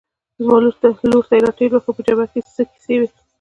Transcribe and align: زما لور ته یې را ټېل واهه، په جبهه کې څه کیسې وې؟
زما 0.39 0.55
لور 1.11 1.25
ته 1.29 1.33
یې 1.37 1.41
را 1.45 1.51
ټېل 1.57 1.71
واهه، 1.73 1.91
په 1.95 2.01
جبهه 2.07 2.27
کې 2.31 2.39
څه 2.55 2.61
کیسې 2.71 2.95
وې؟ 2.99 3.07